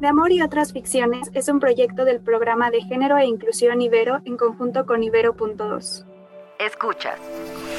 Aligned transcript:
De 0.00 0.08
Amor 0.08 0.32
y 0.32 0.42
otras 0.42 0.72
ficciones 0.72 1.30
es 1.34 1.48
un 1.48 1.60
proyecto 1.60 2.04
del 2.04 2.20
programa 2.20 2.70
de 2.70 2.82
género 2.82 3.16
e 3.16 3.26
inclusión 3.26 3.80
Ibero 3.80 4.20
en 4.24 4.36
conjunto 4.36 4.86
con 4.86 5.04
Ibero.2. 5.04 6.04
Escuchas 6.58 7.20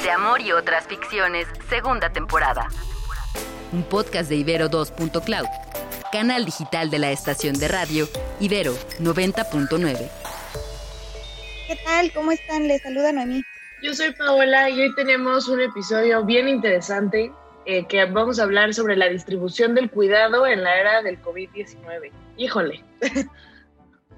De 0.03 0.11
Amor 0.11 0.39
y 0.41 0.53
otras 0.53 0.87
ficciones, 0.87 1.45
segunda 1.69 2.11
temporada. 2.11 2.69
Un 3.73 3.83
podcast 3.83 4.29
de 4.29 4.37
Ibero 4.37 4.69
2.cloud, 4.69 5.45
canal 6.11 6.45
digital 6.45 6.89
de 6.89 6.99
la 6.99 7.11
estación 7.11 7.55
de 7.55 7.67
radio 7.67 8.07
Ibero 8.39 8.73
90.9. 8.99 10.09
¿Qué 11.67 11.75
tal? 11.83 12.13
¿Cómo 12.13 12.31
están? 12.31 12.67
Les 12.67 12.81
saluda 12.81 13.11
Noemí. 13.11 13.43
Yo 13.83 13.93
soy 13.93 14.13
Paola 14.13 14.69
y 14.69 14.79
hoy 14.79 14.95
tenemos 14.95 15.49
un 15.49 15.59
episodio 15.59 16.23
bien 16.23 16.47
interesante 16.47 17.31
eh, 17.65 17.85
que 17.87 18.05
vamos 18.05 18.39
a 18.39 18.43
hablar 18.43 18.73
sobre 18.73 18.95
la 18.95 19.09
distribución 19.09 19.73
del 19.73 19.89
cuidado 19.89 20.45
en 20.45 20.63
la 20.63 20.79
era 20.79 21.01
del 21.01 21.21
COVID-19. 21.21 22.11
Híjole. 22.37 22.83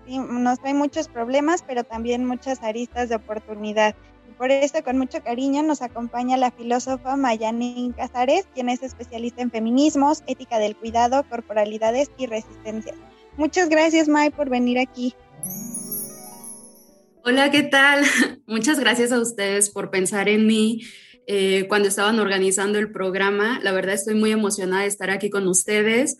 Sí, 0.06 0.20
nos 0.20 0.60
trae 0.60 0.74
muchos 0.74 1.08
problemas, 1.08 1.64
pero 1.66 1.84
también 1.84 2.26
muchas 2.26 2.62
aristas 2.64 3.10
de 3.10 3.16
oportunidad. 3.16 3.96
Por 4.38 4.52
eso, 4.52 4.84
con 4.84 4.98
mucho 4.98 5.24
cariño, 5.24 5.64
nos 5.64 5.82
acompaña 5.82 6.38
la 6.38 6.52
filósofa 6.52 7.16
Mayanin 7.16 7.94
Casares, 7.94 8.48
quien 8.54 8.70
es 8.70 8.84
especialista 8.84 9.42
en 9.42 9.50
feminismos, 9.50 10.24
ética 10.28 10.60
del 10.60 10.76
cuidado, 10.76 11.24
corporalidades 11.28 12.12
y 12.18 12.28
resistencia. 12.28 12.94
Muchas 13.36 13.70
gracias, 13.70 14.08
May, 14.08 14.30
por 14.30 14.50
venir 14.50 14.78
aquí. 14.78 15.16
Hola, 17.24 17.50
¿qué 17.52 17.64
tal? 17.64 18.06
Muchas 18.46 18.80
gracias 18.80 19.12
a 19.12 19.20
ustedes 19.20 19.70
por 19.70 19.90
pensar 19.90 20.30
en 20.30 20.48
mí 20.48 20.84
eh, 21.28 21.66
cuando 21.68 21.90
estaban 21.90 22.20
organizando 22.20 22.80
el 22.80 22.92
programa. 22.92 23.60
La 23.62 23.74
verdad 23.74 23.96
estoy 23.96 24.16
muy 24.16 24.32
emocionada 24.32 24.84
de 24.84 24.88
estar 24.88 25.10
aquí 25.10 25.30
con 25.30 25.48
ustedes. 25.48 26.18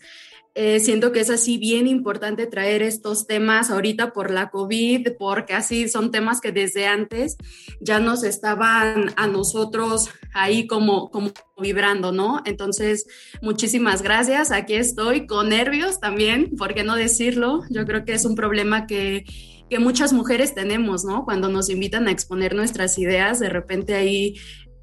Eh, 0.54 0.80
siento 0.80 1.12
que 1.12 1.20
es 1.20 1.30
así 1.30 1.56
bien 1.56 1.86
importante 1.86 2.46
traer 2.46 2.82
estos 2.82 3.26
temas 3.26 3.70
ahorita 3.70 4.12
por 4.12 4.30
la 4.30 4.50
COVID, 4.50 5.12
porque 5.18 5.54
así 5.54 5.88
son 5.88 6.10
temas 6.10 6.40
que 6.40 6.52
desde 6.52 6.86
antes 6.86 7.36
ya 7.80 8.00
nos 8.00 8.24
estaban 8.24 9.12
a 9.16 9.28
nosotros 9.28 10.10
ahí 10.34 10.66
como, 10.66 11.10
como 11.10 11.30
vibrando, 11.60 12.12
¿no? 12.12 12.42
Entonces, 12.44 13.06
muchísimas 13.40 14.02
gracias. 14.02 14.50
Aquí 14.50 14.74
estoy 14.74 15.26
con 15.26 15.50
nervios 15.50 16.00
también, 16.00 16.56
¿por 16.56 16.74
qué 16.74 16.82
no 16.82 16.96
decirlo? 16.96 17.62
Yo 17.70 17.86
creo 17.86 18.04
que 18.04 18.14
es 18.14 18.24
un 18.24 18.34
problema 18.34 18.86
que 18.86 19.24
que 19.68 19.78
muchas 19.78 20.14
mujeres 20.14 20.54
tenemos, 20.54 21.04
¿no? 21.04 21.26
Cuando 21.26 21.48
nos 21.48 21.68
invitan 21.68 22.08
a 22.08 22.10
exponer 22.10 22.54
nuestras 22.54 22.98
ideas, 22.98 23.38
de 23.38 23.50
repente 23.50 23.94
ahí 23.94 24.34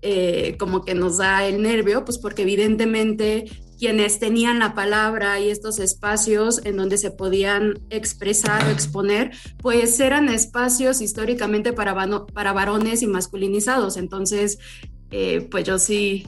eh, 0.07 0.55
como 0.59 0.85
que 0.85 0.93
nos 0.93 1.17
da 1.17 1.47
el 1.47 1.63
nervio, 1.63 2.05
pues 2.05 2.19
porque 2.19 2.43
evidentemente 2.43 3.45
quienes 3.79 4.19
tenían 4.19 4.59
la 4.59 4.75
palabra 4.75 5.39
y 5.39 5.49
estos 5.49 5.79
espacios 5.79 6.61
en 6.63 6.77
donde 6.77 6.99
se 6.99 7.09
podían 7.09 7.79
expresar 7.89 8.63
o 8.67 8.69
exponer, 8.69 9.31
pues 9.57 9.99
eran 9.99 10.29
espacios 10.29 11.01
históricamente 11.01 11.73
para, 11.73 11.95
varones 11.95 13.01
y 13.01 13.07
masculinizados. 13.07 13.97
Entonces, 13.97 14.59
eh, 15.09 15.47
pues 15.49 15.63
yo 15.63 15.79
sí 15.79 16.27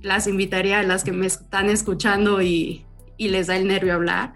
las 0.00 0.26
invitaría 0.26 0.80
a 0.80 0.82
las 0.82 1.04
que 1.04 1.12
me 1.12 1.26
están 1.26 1.68
escuchando 1.68 2.40
y, 2.40 2.86
y 3.18 3.28
les 3.28 3.48
da 3.48 3.58
el 3.58 3.66
nervio 3.66 3.92
hablar, 3.92 4.32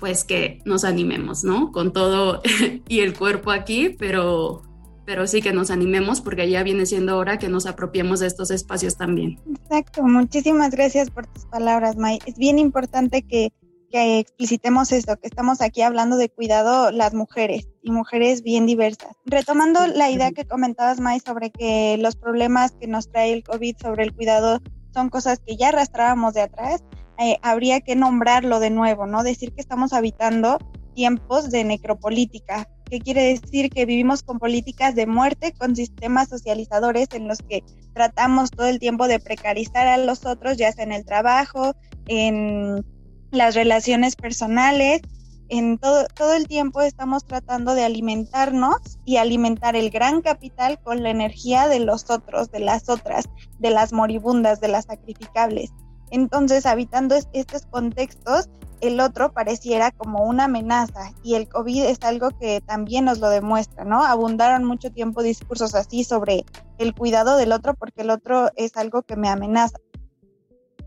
pues 0.00 0.24
que 0.24 0.60
nos 0.64 0.82
animemos, 0.82 1.44
¿no? 1.44 1.70
Con 1.70 1.92
todo 1.92 2.42
y 2.88 2.98
el 2.98 3.14
cuerpo 3.14 3.52
aquí, 3.52 3.90
pero 3.96 4.67
pero 5.08 5.26
sí 5.26 5.40
que 5.40 5.54
nos 5.54 5.70
animemos 5.70 6.20
porque 6.20 6.50
ya 6.50 6.62
viene 6.62 6.84
siendo 6.84 7.16
hora 7.16 7.38
que 7.38 7.48
nos 7.48 7.64
apropiemos 7.64 8.20
de 8.20 8.26
estos 8.26 8.50
espacios 8.50 8.98
también. 8.98 9.40
Exacto, 9.48 10.02
muchísimas 10.02 10.70
gracias 10.70 11.08
por 11.08 11.26
tus 11.26 11.46
palabras, 11.46 11.96
May. 11.96 12.18
Es 12.26 12.36
bien 12.36 12.58
importante 12.58 13.22
que, 13.22 13.50
que 13.90 14.18
explicitemos 14.18 14.92
esto, 14.92 15.16
que 15.16 15.26
estamos 15.26 15.62
aquí 15.62 15.80
hablando 15.80 16.18
de 16.18 16.28
cuidado 16.28 16.90
las 16.90 17.14
mujeres 17.14 17.70
y 17.82 17.90
mujeres 17.90 18.42
bien 18.42 18.66
diversas. 18.66 19.16
Retomando 19.24 19.86
la 19.86 20.10
idea 20.10 20.32
que 20.32 20.44
comentabas, 20.44 21.00
May, 21.00 21.20
sobre 21.20 21.52
que 21.52 21.96
los 21.96 22.14
problemas 22.14 22.72
que 22.72 22.86
nos 22.86 23.10
trae 23.10 23.32
el 23.32 23.44
COVID 23.44 23.76
sobre 23.80 24.04
el 24.04 24.14
cuidado 24.14 24.60
son 24.92 25.08
cosas 25.08 25.38
que 25.38 25.56
ya 25.56 25.70
arrastrábamos 25.70 26.34
de 26.34 26.42
atrás, 26.42 26.84
eh, 27.18 27.38
habría 27.40 27.80
que 27.80 27.96
nombrarlo 27.96 28.60
de 28.60 28.68
nuevo, 28.68 29.06
¿no? 29.06 29.22
Decir 29.22 29.54
que 29.54 29.62
estamos 29.62 29.94
habitando 29.94 30.58
tiempos 30.98 31.50
de 31.50 31.62
necropolítica, 31.62 32.68
que 32.88 33.00
quiere 33.00 33.22
decir 33.22 33.70
que 33.70 33.86
vivimos 33.86 34.22
con 34.22 34.38
políticas 34.38 34.94
de 34.94 35.06
muerte, 35.06 35.52
con 35.58 35.76
sistemas 35.76 36.28
socializadores 36.28 37.08
en 37.12 37.28
los 37.28 37.38
que 37.38 37.62
tratamos 37.94 38.50
todo 38.50 38.66
el 38.66 38.78
tiempo 38.78 39.08
de 39.08 39.20
precarizar 39.20 39.86
a 39.86 39.96
los 39.96 40.24
otros, 40.26 40.56
ya 40.56 40.72
sea 40.72 40.84
en 40.84 40.92
el 40.92 41.04
trabajo, 41.04 41.74
en 42.06 42.84
las 43.30 43.54
relaciones 43.54 44.16
personales, 44.16 45.02
en 45.48 45.78
todo, 45.78 46.06
todo 46.14 46.34
el 46.34 46.46
tiempo 46.46 46.82
estamos 46.82 47.24
tratando 47.24 47.74
de 47.74 47.84
alimentarnos 47.84 48.98
y 49.04 49.16
alimentar 49.16 49.76
el 49.76 49.90
gran 49.90 50.20
capital 50.20 50.78
con 50.82 51.02
la 51.02 51.10
energía 51.10 51.68
de 51.68 51.80
los 51.80 52.10
otros, 52.10 52.50
de 52.50 52.60
las 52.60 52.88
otras, 52.88 53.26
de 53.58 53.70
las 53.70 53.92
moribundas, 53.92 54.60
de 54.60 54.68
las 54.68 54.84
sacrificables. 54.86 55.70
Entonces, 56.10 56.66
habitando 56.66 57.16
estos 57.32 57.66
contextos, 57.66 58.48
el 58.80 59.00
otro 59.00 59.32
pareciera 59.32 59.90
como 59.90 60.24
una 60.24 60.44
amenaza 60.44 61.12
y 61.22 61.34
el 61.34 61.48
COVID 61.48 61.84
es 61.84 61.98
algo 62.02 62.30
que 62.38 62.60
también 62.60 63.04
nos 63.04 63.18
lo 63.18 63.28
demuestra, 63.30 63.84
¿no? 63.84 64.04
Abundaron 64.04 64.64
mucho 64.64 64.90
tiempo 64.90 65.22
discursos 65.22 65.74
así 65.74 66.04
sobre 66.04 66.44
el 66.78 66.94
cuidado 66.94 67.36
del 67.36 67.52
otro 67.52 67.74
porque 67.74 68.02
el 68.02 68.10
otro 68.10 68.50
es 68.56 68.76
algo 68.76 69.02
que 69.02 69.16
me 69.16 69.28
amenaza. 69.28 69.78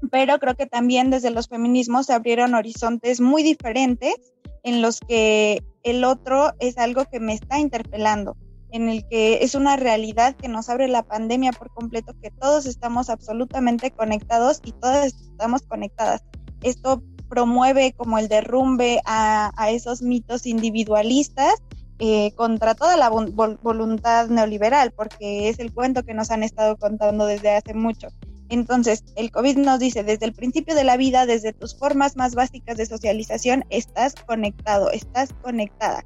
Pero 0.10 0.40
creo 0.40 0.56
que 0.56 0.66
también 0.66 1.12
desde 1.12 1.30
los 1.30 1.48
feminismos 1.48 2.08
se 2.08 2.14
abrieron 2.14 2.56
horizontes 2.56 3.22
muy 3.22 3.44
diferentes 3.44 4.16
en 4.64 4.82
los 4.82 5.00
que 5.00 5.64
el 5.84 6.04
otro 6.04 6.54
es 6.60 6.78
algo 6.78 7.06
que 7.06 7.20
me 7.20 7.34
está 7.34 7.60
interpelando, 7.60 8.36
en 8.72 8.90
el 8.90 9.08
que 9.08 9.44
es 9.44 9.56
una 9.56 9.76
realidad 9.76 10.36
que 10.36 10.48
nos 10.48 10.70
abre 10.70 10.88
la 10.88 11.04
pandemia 11.04 11.52
por 11.52 11.72
completo, 11.74 12.14
que 12.22 12.32
todos 12.32 12.66
estamos 12.66 13.10
absolutamente 13.10 13.92
conectados 13.92 14.62
y 14.64 14.72
todas 14.72 15.14
estamos 15.14 15.64
conectadas. 15.64 16.24
Esto 16.62 17.04
promueve 17.32 17.94
como 17.96 18.18
el 18.18 18.28
derrumbe 18.28 19.00
a, 19.06 19.52
esos 19.70 20.02
mitos 20.02 20.46
individualistas 20.46 21.54
eh, 21.98 22.34
contra 22.36 22.76
toda 22.76 22.98
la 22.98 23.10
voluntad 23.10 24.28
neoliberal, 24.28 24.92
porque 24.92 25.48
es 25.48 25.60
el 25.60 25.74
cuento 25.74 26.04
que 26.04 26.14
nos 26.14 26.30
han 26.30 26.44
estado 26.44 26.76
contando 26.76 27.26
desde 27.26 27.52
hace 27.52 27.74
mucho. 27.74 28.10
Entonces, 28.50 29.06
el 29.16 29.32
COVID 29.32 29.60
nos 29.60 29.80
dice, 29.80 30.04
desde 30.04 30.26
el 30.26 30.34
principio 30.34 30.76
de 30.76 30.84
la 30.84 30.98
vida, 30.98 31.26
desde 31.26 31.54
tus 31.54 31.74
formas 31.74 32.18
más 32.18 32.36
básicas 32.36 32.76
de 32.76 32.86
socialización, 32.86 33.64
estás 33.70 34.14
conectado, 34.14 34.92
estás 34.92 35.30
conectada. 35.42 36.04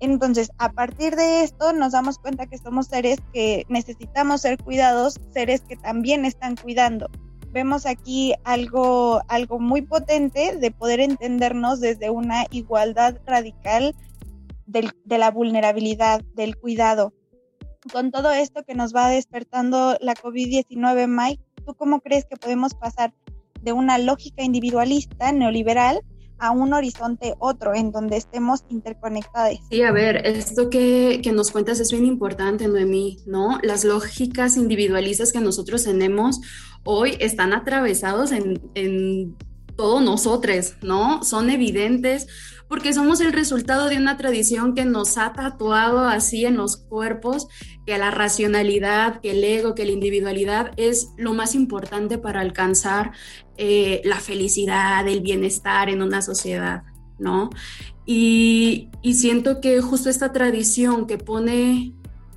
Entonces, 0.00 0.50
a 0.58 0.72
partir 0.72 1.14
de 1.14 1.44
esto, 1.44 1.72
nos 1.74 1.92
damos 1.92 2.18
cuenta 2.18 2.46
que 2.46 2.58
somos 2.58 2.88
seres 2.88 3.18
que 3.32 3.64
necesitamos 3.68 4.40
ser 4.40 4.58
cuidados, 4.58 5.20
seres 5.32 5.60
que 5.60 5.76
también 5.76 6.24
están 6.24 6.56
cuidando 6.56 7.08
vemos 7.52 7.86
aquí 7.86 8.34
algo, 8.44 9.20
algo 9.28 9.58
muy 9.58 9.82
potente 9.82 10.56
de 10.56 10.70
poder 10.70 11.00
entendernos 11.00 11.80
desde 11.80 12.10
una 12.10 12.46
igualdad 12.50 13.18
radical 13.26 13.94
de 14.66 15.18
la 15.18 15.30
vulnerabilidad, 15.30 16.22
del 16.34 16.56
cuidado. 16.56 17.12
Con 17.92 18.10
todo 18.10 18.32
esto 18.32 18.64
que 18.64 18.74
nos 18.74 18.94
va 18.94 19.08
despertando 19.08 19.96
la 20.00 20.14
COVID-19, 20.14 21.06
Mike, 21.06 21.42
¿tú 21.64 21.74
cómo 21.74 22.00
crees 22.00 22.24
que 22.24 22.36
podemos 22.36 22.74
pasar 22.74 23.14
de 23.62 23.72
una 23.72 23.98
lógica 23.98 24.42
individualista 24.42 25.32
neoliberal 25.32 26.02
a 26.38 26.50
un 26.50 26.72
horizonte 26.72 27.34
otro 27.38 27.74
en 27.74 27.92
donde 27.92 28.16
estemos 28.16 28.64
interconectados. 28.68 29.58
Sí, 29.70 29.82
a 29.82 29.92
ver, 29.92 30.26
esto 30.26 30.70
que, 30.70 31.20
que, 31.22 31.32
nos 31.32 31.50
cuentas 31.50 31.80
es 31.80 31.90
bien 31.90 32.04
importante, 32.04 32.68
Noemí, 32.68 33.18
¿no? 33.26 33.58
Las 33.62 33.84
lógicas 33.84 34.56
individualistas 34.56 35.32
que 35.32 35.40
nosotros 35.40 35.84
tenemos 35.84 36.40
hoy 36.84 37.16
están 37.20 37.52
atravesados 37.52 38.32
en 38.32 39.36
todos 39.76 40.02
nosotros, 40.02 40.74
¿no? 40.82 41.22
Son 41.22 41.50
evidentes 41.50 42.26
porque 42.68 42.92
somos 42.92 43.20
el 43.20 43.32
resultado 43.32 43.88
de 43.88 43.96
una 43.96 44.16
tradición 44.16 44.74
que 44.74 44.84
nos 44.84 45.18
ha 45.18 45.32
tatuado 45.32 46.00
así 46.00 46.44
en 46.44 46.56
los 46.56 46.76
cuerpos 46.76 47.46
que 47.86 47.96
la 47.96 48.10
racionalidad, 48.10 49.20
que 49.20 49.30
el 49.32 49.44
ego, 49.44 49.74
que 49.74 49.84
la 49.84 49.92
individualidad 49.92 50.72
es 50.76 51.10
lo 51.16 51.32
más 51.32 51.54
importante 51.54 52.18
para 52.18 52.40
alcanzar 52.40 53.12
eh, 53.56 54.00
la 54.04 54.18
felicidad, 54.18 55.06
el 55.06 55.20
bienestar 55.20 55.88
en 55.88 56.02
una 56.02 56.22
sociedad, 56.22 56.82
¿no? 57.18 57.50
Y, 58.04 58.88
y 59.02 59.14
siento 59.14 59.60
que 59.60 59.80
justo 59.80 60.10
esta 60.10 60.32
tradición 60.32 61.06
que 61.06 61.18
pone 61.18 61.94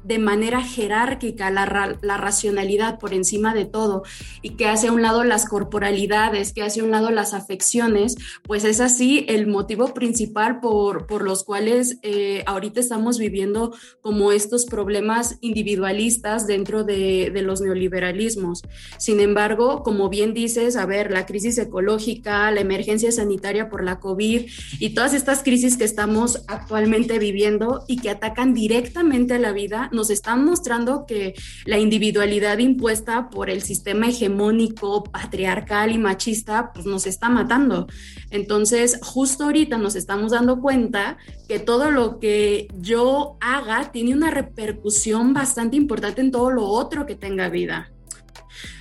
de 0.10 0.18
manera 0.18 0.64
jerárquica 0.64 1.52
la, 1.52 1.96
la, 2.02 2.18
racionalidad 2.18 2.98
por 2.98 3.14
encima 3.14 3.54
de 3.54 3.66
todo 3.66 4.02
y 4.42 4.56
que 4.56 4.66
hace 4.66 4.88
a 4.88 4.92
un 4.92 5.04
lado 5.04 5.24
las 5.24 5.48
corporalidades, 5.48 6.52
que 6.52 6.64
hace 6.64 6.82
a 6.82 6.84
un 6.84 6.90
lado 6.90 7.12
las 7.12 7.36
afecciones, 7.36 8.16
pues 8.42 8.66
es 8.66 8.82
así 8.82 9.24
el 9.30 9.46
motivo 9.46 9.94
principal 9.94 10.62
por, 10.62 11.06
por 11.06 11.24
los 11.24 11.44
cuales 11.44 12.00
eh, 12.02 12.42
ahorita 12.48 12.80
estamos 12.80 13.20
viviendo 13.20 13.72
como 14.02 14.32
estos 14.32 14.66
problemas 14.66 15.38
individualistas 15.42 16.48
dentro 16.48 16.84
de, 16.84 17.30
de 17.32 17.44
los 17.44 17.62
neoliberalismos. 17.62 18.64
Sin 18.98 19.20
embargo, 19.20 19.84
como 19.84 20.10
bien 20.10 20.34
dices, 20.34 20.76
a 20.76 20.88
ver, 20.88 21.12
la 21.12 21.28
crisis 21.28 21.60
ecológica, 21.60 22.50
la 22.50 22.62
emergencia 22.62 23.12
sanitaria 23.12 23.70
por 23.70 23.84
la 23.84 24.00
COVID 24.00 24.50
y 24.80 24.90
todas 24.96 25.14
estas 25.14 25.44
crisis 25.44 25.78
que 25.78 25.84
estamos 25.84 26.46
actualmente 26.48 27.20
viviendo 27.20 27.84
y 27.88 27.98
que 27.98 28.10
atacan 28.10 28.56
directamente 28.56 29.36
a 29.36 29.40
la 29.40 29.52
vida, 29.52 29.92
nos 30.00 30.10
están 30.10 30.46
mostrando 30.46 31.06
que 31.06 31.34
la 31.66 31.78
individualidad 31.78 32.57
impuesta 32.60 33.30
por 33.30 33.50
el 33.50 33.62
sistema 33.62 34.07
hegemónico, 34.07 35.04
patriarcal 35.04 35.92
y 35.92 35.98
machista, 35.98 36.72
pues 36.74 36.86
nos 36.86 37.06
está 37.06 37.30
matando. 37.30 37.88
Entonces, 38.31 38.98
justo 39.04 39.44
ahorita 39.44 39.78
nos 39.78 39.96
estamos 39.98 40.31
dando 40.31 40.62
cuenta 40.62 41.18
que 41.50 41.60
todo 41.60 41.92
lo 41.92 42.19
que 42.19 42.69
yo 42.78 43.36
haga 43.42 43.92
tiene 43.92 44.13
una 44.13 44.31
repercusión 44.31 45.34
bastante 45.34 45.75
importante 45.75 46.22
en 46.22 46.31
todo 46.31 46.50
lo 46.50 46.66
otro 46.66 47.06
que 47.06 47.16
tenga 47.16 47.50
vida. 47.50 47.92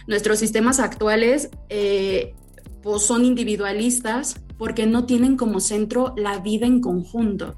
Nuestros 0.06 0.38
sistemas 0.38 0.78
actuales 0.78 1.50
eh, 1.68 2.32
pues 2.80 3.02
son 3.02 3.24
individualistas 3.24 4.36
porque 4.58 4.86
no 4.86 5.06
tienen 5.06 5.36
como 5.36 5.60
centro 5.60 6.12
la 6.16 6.38
vida 6.40 6.66
en 6.66 6.80
conjunto, 6.80 7.54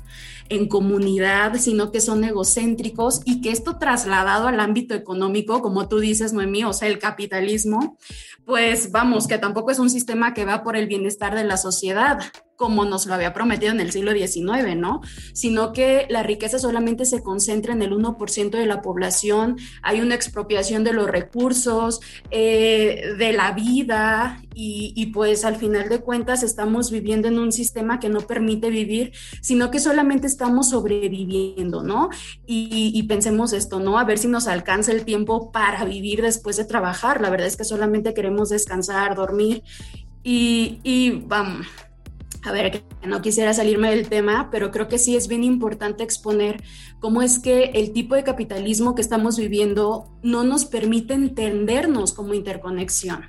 en 0.48 0.68
comunidad, 0.68 1.56
sino 1.56 1.90
que 1.90 2.00
son 2.00 2.22
egocéntricos 2.24 3.22
y 3.24 3.40
que 3.40 3.50
esto 3.50 3.78
trasladado 3.78 4.46
al 4.46 4.60
ámbito 4.60 4.94
económico, 4.94 5.62
como 5.62 5.88
tú 5.88 5.98
dices, 5.98 6.32
Noemí, 6.32 6.64
o 6.64 6.72
sea, 6.72 6.88
el 6.88 6.98
capitalismo, 6.98 7.96
pues 8.44 8.92
vamos, 8.92 9.26
que 9.26 9.38
tampoco 9.38 9.70
es 9.70 9.78
un 9.78 9.90
sistema 9.90 10.34
que 10.34 10.44
va 10.44 10.62
por 10.62 10.76
el 10.76 10.86
bienestar 10.86 11.34
de 11.34 11.44
la 11.44 11.56
sociedad, 11.56 12.20
como 12.60 12.84
nos 12.84 13.06
lo 13.06 13.14
había 13.14 13.32
prometido 13.32 13.72
en 13.72 13.80
el 13.80 13.90
siglo 13.90 14.12
XIX, 14.12 14.76
¿no? 14.76 15.00
Sino 15.32 15.72
que 15.72 16.04
la 16.10 16.22
riqueza 16.22 16.58
solamente 16.58 17.06
se 17.06 17.22
concentra 17.22 17.72
en 17.72 17.80
el 17.80 17.92
1% 17.92 18.50
de 18.50 18.66
la 18.66 18.82
población, 18.82 19.56
hay 19.80 20.02
una 20.02 20.14
expropiación 20.14 20.84
de 20.84 20.92
los 20.92 21.08
recursos, 21.08 22.02
eh, 22.30 23.14
de 23.16 23.32
la 23.32 23.52
vida, 23.52 24.42
y, 24.52 25.06
pues 25.14 25.46
al 25.46 25.56
final 25.56 25.88
de 25.88 26.00
cuentas 26.00 26.42
estamos 26.42 26.90
viviendo 26.90 27.28
en 27.28 27.38
un 27.38 27.50
sistema 27.50 27.98
que 27.98 28.10
no 28.10 28.20
permite 28.20 28.68
vivir, 28.68 29.12
sino 29.40 29.70
que 29.70 29.78
solamente 29.78 30.26
estamos 30.26 30.68
sobreviviendo, 30.68 31.82
¿no? 31.82 32.10
Y, 32.46 33.02
pensemos 33.04 33.54
esto, 33.54 33.80
¿no? 33.80 33.98
A 33.98 34.04
ver 34.04 34.18
si 34.18 34.28
nos 34.28 34.48
alcanza 34.48 34.92
el 34.92 35.06
tiempo 35.06 35.50
para 35.50 35.86
vivir 35.86 36.20
después 36.20 36.58
de 36.58 36.66
trabajar. 36.66 37.22
La 37.22 37.30
verdad 37.30 37.46
es 37.46 37.56
que 37.56 37.64
solamente 37.64 38.12
queremos 38.12 38.50
descansar, 38.50 39.14
dormir 39.14 39.62
y, 40.22 40.80
y 40.82 41.22
vamos 41.26 41.66
a 42.42 42.52
ver, 42.52 42.82
no 43.06 43.20
quisiera 43.20 43.52
salirme 43.52 43.90
del 43.90 44.08
tema, 44.08 44.48
pero 44.50 44.70
creo 44.70 44.88
que 44.88 44.98
sí 44.98 45.16
es 45.16 45.28
bien 45.28 45.44
importante 45.44 46.02
exponer 46.02 46.62
cómo 46.98 47.22
es 47.22 47.38
que 47.38 47.64
el 47.74 47.92
tipo 47.92 48.14
de 48.14 48.24
capitalismo 48.24 48.94
que 48.94 49.02
estamos 49.02 49.38
viviendo 49.38 50.08
no 50.22 50.42
nos 50.42 50.64
permite 50.64 51.14
entendernos 51.14 52.12
como 52.12 52.32
interconexión. 52.32 53.26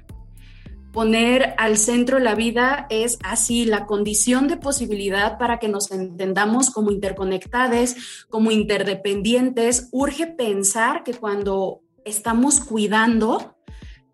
Poner 0.93 1.55
al 1.57 1.77
centro 1.77 2.19
la 2.19 2.35
vida 2.35 2.85
es 2.89 3.17
así 3.23 3.63
la 3.63 3.85
condición 3.85 4.49
de 4.49 4.57
posibilidad 4.57 5.37
para 5.37 5.57
que 5.57 5.69
nos 5.69 5.89
entendamos 5.91 6.69
como 6.69 6.91
interconectadas, 6.91 7.95
como 8.29 8.51
interdependientes. 8.51 9.87
Urge 9.91 10.27
pensar 10.27 11.03
que 11.03 11.13
cuando 11.13 11.81
estamos 12.03 12.59
cuidando, 12.59 13.55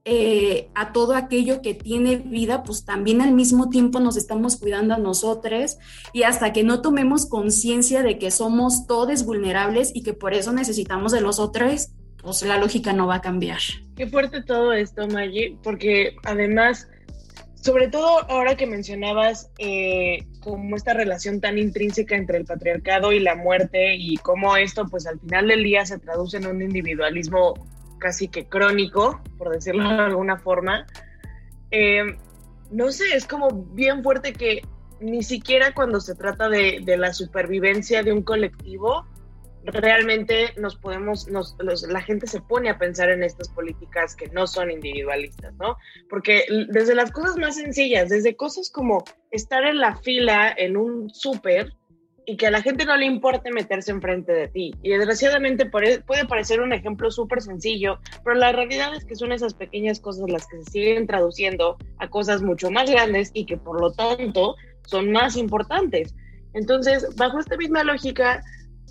eh, 0.09 0.69
a 0.73 0.93
todo 0.93 1.15
aquello 1.15 1.61
que 1.61 1.73
tiene 1.73 2.15
vida, 2.15 2.63
pues 2.63 2.85
también 2.85 3.19
al 3.19 3.33
mismo 3.33 3.69
tiempo 3.69 3.99
nos 3.99 4.15
estamos 4.15 4.55
cuidando 4.55 4.93
a 4.93 4.97
nosotros 4.97 5.77
y 6.13 6.23
hasta 6.23 6.53
que 6.53 6.63
no 6.63 6.81
tomemos 6.81 7.25
conciencia 7.25 8.03
de 8.03 8.17
que 8.17 8.31
somos 8.31 8.87
todos 8.87 9.25
vulnerables 9.25 9.91
y 9.93 10.03
que 10.03 10.13
por 10.13 10.33
eso 10.33 10.53
necesitamos 10.53 11.11
de 11.11 11.19
los 11.19 11.39
otros, 11.39 11.89
pues 12.23 12.41
la 12.43 12.57
lógica 12.57 12.93
no 12.93 13.05
va 13.05 13.15
a 13.15 13.21
cambiar. 13.21 13.59
Qué 13.97 14.07
fuerte 14.07 14.41
todo 14.43 14.71
esto, 14.71 15.09
Maggie, 15.09 15.57
porque 15.61 16.15
además, 16.23 16.87
sobre 17.55 17.89
todo 17.89 18.23
ahora 18.31 18.55
que 18.55 18.65
mencionabas 18.65 19.49
eh, 19.57 20.25
como 20.39 20.77
esta 20.77 20.93
relación 20.93 21.41
tan 21.41 21.57
intrínseca 21.57 22.15
entre 22.15 22.37
el 22.37 22.45
patriarcado 22.45 23.11
y 23.11 23.19
la 23.19 23.35
muerte 23.35 23.95
y 23.97 24.15
cómo 24.15 24.55
esto 24.55 24.87
pues 24.87 25.05
al 25.05 25.19
final 25.19 25.49
del 25.49 25.65
día 25.65 25.85
se 25.85 25.99
traduce 25.99 26.37
en 26.37 26.47
un 26.47 26.61
individualismo 26.61 27.55
casi 27.97 28.27
que 28.27 28.47
crónico, 28.47 29.21
por 29.37 29.49
decirlo 29.49 29.87
de 29.89 29.95
alguna 29.95 30.37
forma. 30.37 30.85
Eh, 31.71 32.17
no 32.71 32.91
sé, 32.91 33.15
es 33.15 33.25
como 33.25 33.49
bien 33.51 34.03
fuerte 34.03 34.33
que 34.33 34.61
ni 34.99 35.23
siquiera 35.23 35.73
cuando 35.73 35.99
se 35.99 36.15
trata 36.15 36.49
de, 36.49 36.81
la 36.97 37.13
supervivencia 37.13 38.03
de 38.03 38.11
un 38.11 38.23
colectivo, 38.23 39.05
realmente 39.63 40.53
nos 40.57 40.75
podemos, 40.75 41.27
la 41.29 42.01
gente 42.01 42.25
se 42.27 42.41
pone 42.41 42.69
a 42.69 42.77
pensar 42.77 43.09
en 43.09 43.23
estas 43.23 43.49
políticas 43.49 44.15
que 44.15 44.29
no 44.29 44.47
son 44.47 44.71
individualistas, 44.71 45.53
¿no? 45.55 45.77
Porque 46.09 46.45
desde 46.69 46.95
las 46.95 47.11
cosas 47.11 47.37
más 47.37 47.55
sencillas, 47.55 48.09
desde 48.09 48.35
cosas 48.35 48.69
como 48.69 49.03
estar 49.29 49.65
en 49.65 49.79
la 49.79 49.95
fila 49.97 50.53
en 50.55 50.77
un 50.77 51.09
súper, 51.09 51.73
y 52.29 52.35
que 52.35 52.47
a 52.47 52.51
la 52.51 52.61
gente 52.61 52.83
no 52.85 52.97
le 52.97 53.05
importe 53.05 53.51
meterse 53.51 53.89
enfrente 53.89 54.33
de 54.33 54.49
ti. 54.49 54.75
Y 54.83 54.89
desgraciadamente 54.89 55.65
puede 55.65 56.03
parecer 56.27 56.59
un 56.59 56.73
ejemplo 56.73 57.09
súper 57.09 57.41
sencillo, 57.41 57.99
pero 58.21 58.35
la 58.35 58.51
realidad 58.51 58.93
es 58.93 59.05
que 59.05 59.15
son 59.15 59.31
esas 59.31 59.53
pequeñas 59.53 60.01
cosas 60.01 60.29
las 60.29 60.45
que 60.45 60.57
se 60.57 60.71
siguen 60.71 61.07
traduciendo 61.07 61.77
a 61.99 62.09
cosas 62.09 62.41
mucho 62.41 62.69
más 62.69 62.91
grandes 62.91 63.31
y 63.33 63.45
que 63.45 63.55
por 63.55 63.79
lo 63.79 63.93
tanto 63.93 64.55
son 64.85 65.09
más 65.09 65.37
importantes. 65.37 66.13
Entonces, 66.53 67.07
bajo 67.15 67.39
esta 67.39 67.55
misma 67.55 67.85
lógica, 67.85 68.43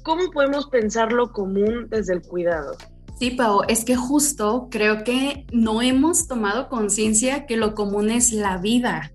¿cómo 0.03 0.31
podemos 0.31 0.69
pensar 0.71 1.13
lo 1.13 1.31
común 1.31 1.89
desde 1.91 2.15
el 2.15 2.23
cuidado? 2.23 2.75
Sí, 3.19 3.33
Pau, 3.33 3.65
es 3.69 3.85
que 3.85 3.97
justo 3.97 4.69
creo 4.71 5.05
que 5.05 5.45
no 5.53 5.83
hemos 5.83 6.27
tomado 6.27 6.71
conciencia 6.71 7.45
que 7.45 7.59
lo 7.59 7.75
común 7.75 8.09
es 8.09 8.33
la 8.33 8.57
vida. 8.57 9.13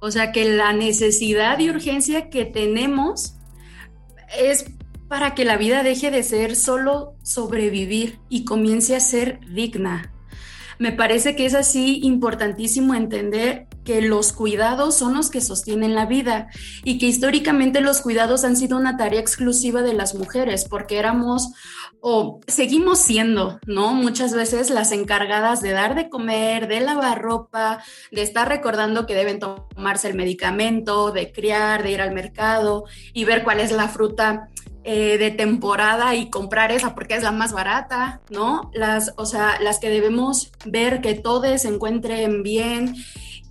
O 0.00 0.10
sea, 0.10 0.32
que 0.32 0.50
la 0.50 0.72
necesidad 0.72 1.60
y 1.60 1.70
urgencia 1.70 2.28
que 2.28 2.44
tenemos 2.44 3.36
es 4.38 4.66
para 5.08 5.34
que 5.34 5.44
la 5.44 5.56
vida 5.56 5.82
deje 5.82 6.10
de 6.10 6.22
ser 6.22 6.56
solo 6.56 7.14
sobrevivir 7.22 8.18
y 8.28 8.44
comience 8.44 8.96
a 8.96 9.00
ser 9.00 9.40
digna. 9.48 10.12
Me 10.78 10.92
parece 10.92 11.36
que 11.36 11.46
es 11.46 11.54
así 11.54 12.00
importantísimo 12.02 12.94
entender 12.94 13.66
que 13.84 14.00
los 14.00 14.32
cuidados 14.32 14.96
son 14.96 15.14
los 15.14 15.30
que 15.30 15.40
sostienen 15.40 15.94
la 15.94 16.06
vida 16.06 16.48
y 16.84 16.98
que 16.98 17.06
históricamente 17.06 17.80
los 17.80 18.00
cuidados 18.00 18.44
han 18.44 18.56
sido 18.56 18.76
una 18.76 18.96
tarea 18.96 19.20
exclusiva 19.20 19.82
de 19.82 19.94
las 19.94 20.14
mujeres 20.14 20.66
porque 20.68 20.98
éramos 20.98 21.52
o 22.00 22.40
seguimos 22.48 22.98
siendo, 22.98 23.60
¿no? 23.66 23.94
Muchas 23.94 24.34
veces 24.34 24.70
las 24.70 24.90
encargadas 24.90 25.62
de 25.62 25.70
dar 25.70 25.94
de 25.94 26.08
comer, 26.08 26.66
de 26.66 26.80
lavar 26.80 27.22
ropa, 27.22 27.82
de 28.10 28.22
estar 28.22 28.48
recordando 28.48 29.06
que 29.06 29.14
deben 29.14 29.38
tomarse 29.38 30.08
el 30.08 30.14
medicamento, 30.14 31.12
de 31.12 31.30
criar, 31.30 31.84
de 31.84 31.92
ir 31.92 32.00
al 32.00 32.12
mercado 32.12 32.84
y 33.12 33.24
ver 33.24 33.44
cuál 33.44 33.60
es 33.60 33.70
la 33.70 33.88
fruta 33.88 34.48
eh, 34.84 35.16
de 35.16 35.30
temporada 35.30 36.16
y 36.16 36.28
comprar 36.28 36.72
esa 36.72 36.92
porque 36.92 37.14
es 37.14 37.22
la 37.22 37.30
más 37.30 37.52
barata, 37.52 38.20
¿no? 38.30 38.72
Las, 38.74 39.12
o 39.16 39.24
sea, 39.24 39.60
las 39.60 39.78
que 39.78 39.88
debemos 39.88 40.50
ver 40.66 41.00
que 41.00 41.14
todos 41.14 41.62
se 41.62 41.68
encuentren 41.68 42.42
bien 42.42 42.96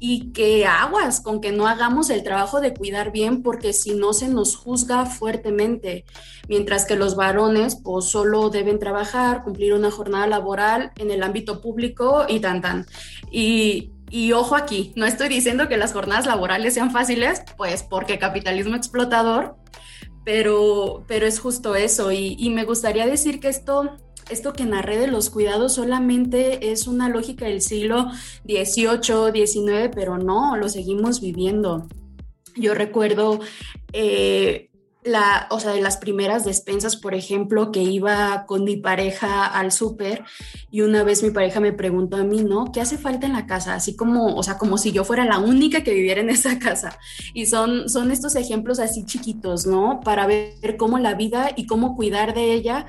y 0.03 0.31
que 0.31 0.65
aguas 0.65 1.22
con 1.22 1.41
que 1.41 1.51
no 1.51 1.67
hagamos 1.67 2.10
el 2.10 2.24
trabajo 2.24 2.60
de 2.60 2.74
cuidar 2.74 3.12
bien 3.12 3.43
porque 3.43 3.72
si 3.72 3.93
no 3.93 4.13
se 4.13 4.29
nos 4.29 4.55
juzga 4.55 5.05
fuertemente, 5.05 6.05
mientras 6.50 6.86
que 6.86 6.96
los 6.96 7.15
varones 7.15 7.75
pues 7.75 8.05
solo 8.05 8.50
deben 8.50 8.79
trabajar, 8.79 9.43
cumplir 9.43 9.75
una 9.75 9.91
jornada 9.91 10.25
laboral 10.25 10.91
en 10.98 11.12
el 11.12 11.22
ámbito 11.22 11.62
público 11.62 12.25
y 12.27 12.39
tan 12.39 12.62
tan. 12.62 12.88
Y, 13.29 13.91
y 14.10 14.31
ojo 14.31 14.55
aquí, 14.55 14.91
no 14.96 15.05
estoy 15.05 15.29
diciendo 15.29 15.67
que 15.67 15.77
las 15.77 15.93
jornadas 15.93 16.25
laborales 16.25 16.74
sean 16.74 16.89
fáciles, 16.89 17.43
pues 17.55 17.84
porque 17.84 18.17
capitalismo 18.17 18.75
explotador, 18.75 19.55
pero, 20.25 21.05
pero 21.08 21.27
es 21.27 21.39
justo 21.39 21.75
eso 21.75 22.12
y, 22.12 22.36
y 22.39 22.50
me 22.50 22.65
gustaría 22.65 23.05
decir 23.05 23.39
que 23.39 23.50
esto 23.50 23.98
esto 24.31 24.53
que 24.53 24.65
narré 24.65 24.97
de 24.97 25.07
los 25.07 25.29
cuidados 25.29 25.73
solamente 25.73 26.71
es 26.71 26.88
una 26.88 27.09
lógica 27.09 27.45
del 27.45 27.61
siglo 27.61 28.11
XVIII, 28.45 29.45
XIX, 29.45 29.89
pero 29.93 30.17
no, 30.17 30.57
lo 30.57 30.69
seguimos 30.69 31.21
viviendo. 31.21 31.88
Yo 32.55 32.73
recuerdo 32.73 33.39
eh, 33.93 34.71
la, 35.03 35.47
o 35.50 35.59
sea, 35.59 35.71
de 35.71 35.81
las 35.81 35.97
primeras 35.97 36.45
despensas, 36.45 36.95
por 36.95 37.15
ejemplo, 37.15 37.71
que 37.71 37.81
iba 37.81 38.45
con 38.45 38.63
mi 38.63 38.77
pareja 38.77 39.45
al 39.45 39.71
súper 39.71 40.23
y 40.69 40.81
una 40.81 41.03
vez 41.03 41.23
mi 41.23 41.31
pareja 41.31 41.59
me 41.59 41.73
preguntó 41.73 42.17
a 42.17 42.23
mí, 42.23 42.43
¿no? 42.43 42.71
¿Qué 42.71 42.81
hace 42.81 42.97
falta 42.97 43.25
en 43.25 43.33
la 43.33 43.47
casa? 43.47 43.73
Así 43.73 43.95
como, 43.95 44.35
o 44.35 44.43
sea, 44.43 44.57
como 44.57 44.77
si 44.77 44.91
yo 44.91 45.03
fuera 45.03 45.25
la 45.25 45.39
única 45.39 45.83
que 45.83 45.93
viviera 45.93 46.21
en 46.21 46.29
esa 46.29 46.59
casa. 46.59 47.00
Y 47.33 47.47
son, 47.47 47.89
son 47.89 48.11
estos 48.11 48.35
ejemplos 48.35 48.79
así 48.79 49.05
chiquitos, 49.05 49.65
¿no? 49.65 50.01
Para 50.03 50.27
ver 50.27 50.77
cómo 50.77 51.00
la 51.00 51.15
vida 51.15 51.51
y 51.55 51.65
cómo 51.65 51.95
cuidar 51.95 52.33
de 52.35 52.53
ella 52.53 52.85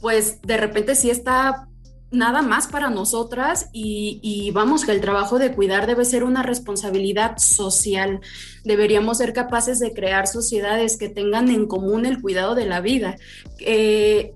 pues 0.00 0.40
de 0.42 0.56
repente 0.56 0.94
sí 0.94 1.10
está 1.10 1.68
nada 2.10 2.40
más 2.40 2.68
para 2.68 2.88
nosotras 2.88 3.68
y, 3.72 4.50
vamos 4.52 4.84
que 4.84 4.92
el 4.92 5.00
trabajo 5.00 5.38
de 5.38 5.52
cuidar 5.52 5.86
debe 5.86 6.04
ser 6.04 6.24
una 6.24 6.42
responsabilidad 6.42 7.36
social. 7.38 8.20
Deberíamos 8.64 9.18
ser 9.18 9.32
capaces 9.32 9.78
de 9.80 9.92
crear 9.92 10.26
sociedades 10.26 10.96
que 10.96 11.08
tengan 11.08 11.50
en 11.50 11.66
común 11.66 12.06
el 12.06 12.20
cuidado 12.20 12.54
de 12.54 12.66
la 12.66 12.80
vida, 12.80 13.16
que, 13.58 14.34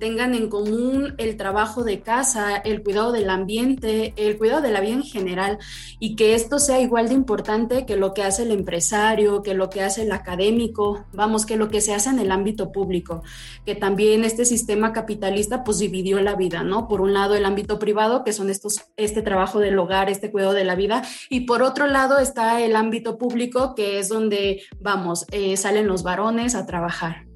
tengan 0.00 0.34
en 0.34 0.48
común 0.48 1.14
el 1.18 1.36
trabajo 1.36 1.84
de 1.84 2.00
casa, 2.00 2.56
el 2.56 2.82
cuidado 2.82 3.12
del 3.12 3.30
ambiente, 3.30 4.14
el 4.16 4.38
cuidado 4.38 4.62
de 4.62 4.70
la 4.70 4.80
vida 4.80 4.94
en 4.94 5.02
general 5.02 5.58
y 6.00 6.16
que 6.16 6.34
esto 6.34 6.58
sea 6.58 6.80
igual 6.80 7.08
de 7.08 7.14
importante 7.14 7.86
que 7.86 7.96
lo 7.96 8.14
que 8.14 8.22
hace 8.22 8.42
el 8.42 8.50
empresario, 8.50 9.42
que 9.42 9.54
lo 9.54 9.70
que 9.70 9.82
hace 9.82 10.02
el 10.02 10.12
académico, 10.12 11.04
vamos, 11.12 11.46
que 11.46 11.56
lo 11.56 11.68
que 11.68 11.80
se 11.80 11.94
hace 11.94 12.10
en 12.10 12.18
el 12.18 12.32
ámbito 12.32 12.72
público, 12.72 13.22
que 13.64 13.74
también 13.74 14.24
este 14.24 14.44
sistema 14.44 14.92
capitalista 14.92 15.64
pues 15.64 15.78
dividió 15.78 16.20
la 16.20 16.34
vida. 16.34 16.61
¿No? 16.62 16.88
Por 16.88 17.00
un 17.00 17.12
lado 17.12 17.34
el 17.34 17.44
ámbito 17.44 17.78
privado, 17.78 18.24
que 18.24 18.32
son 18.32 18.50
estos, 18.50 18.82
este 18.96 19.22
trabajo 19.22 19.58
del 19.58 19.78
hogar, 19.78 20.10
este 20.10 20.30
cuidado 20.30 20.52
de 20.52 20.64
la 20.64 20.74
vida, 20.74 21.02
y 21.28 21.40
por 21.40 21.62
otro 21.62 21.86
lado 21.86 22.18
está 22.18 22.60
el 22.60 22.76
ámbito 22.76 23.18
público, 23.18 23.74
que 23.74 23.98
es 23.98 24.08
donde, 24.08 24.62
vamos, 24.80 25.26
eh, 25.30 25.56
salen 25.56 25.86
los 25.86 26.02
varones 26.02 26.54
a 26.54 26.66
trabajar. 26.66 27.26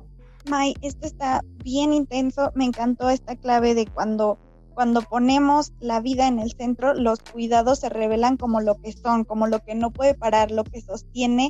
May, 0.49 0.75
esto 0.83 1.07
está 1.07 1.43
bien 1.65 1.93
intenso, 1.93 2.53
me 2.55 2.65
encantó 2.65 3.11
esta 3.11 3.37
clave 3.37 3.75
de 3.75 3.87
cuando 3.87 4.39
cuando 4.77 5.01
ponemos 5.01 5.73
la 5.81 6.01
vida 6.01 6.29
en 6.29 6.39
el 6.39 6.53
centro, 6.53 6.93
los 6.93 7.21
cuidados 7.21 7.79
se 7.79 7.89
revelan 7.89 8.37
como 8.37 8.61
lo 8.61 8.77
que 8.77 8.93
son, 8.93 9.25
como 9.25 9.47
lo 9.47 9.61
que 9.61 9.75
no 9.75 9.91
puede 9.91 10.13
parar, 10.13 10.51
lo 10.51 10.65
que 10.65 10.83
sostiene 10.83 11.49